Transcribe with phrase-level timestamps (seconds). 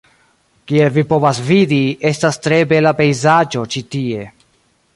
[0.69, 1.79] Kiel vi povas vidi,
[2.11, 4.25] estas tre bela pejzaĝo ĉi tie.